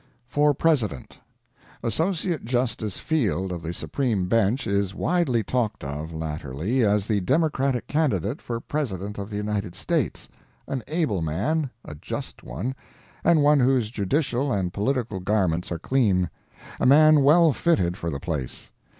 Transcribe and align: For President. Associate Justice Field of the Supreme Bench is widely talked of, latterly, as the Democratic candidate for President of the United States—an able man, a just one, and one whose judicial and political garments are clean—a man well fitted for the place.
For 0.25 0.55
President. 0.55 1.19
Associate 1.83 2.43
Justice 2.43 2.97
Field 2.97 3.51
of 3.51 3.61
the 3.61 3.71
Supreme 3.71 4.27
Bench 4.27 4.65
is 4.65 4.95
widely 4.95 5.43
talked 5.43 5.83
of, 5.83 6.11
latterly, 6.11 6.83
as 6.83 7.05
the 7.05 7.19
Democratic 7.21 7.85
candidate 7.85 8.41
for 8.41 8.59
President 8.59 9.19
of 9.19 9.29
the 9.29 9.35
United 9.35 9.75
States—an 9.75 10.81
able 10.87 11.21
man, 11.21 11.69
a 11.85 11.93
just 11.93 12.41
one, 12.41 12.73
and 13.23 13.43
one 13.43 13.59
whose 13.59 13.91
judicial 13.91 14.51
and 14.51 14.73
political 14.73 15.19
garments 15.19 15.71
are 15.71 15.77
clean—a 15.77 16.85
man 16.87 17.21
well 17.21 17.53
fitted 17.53 17.95
for 17.95 18.09
the 18.09 18.19
place. 18.19 18.71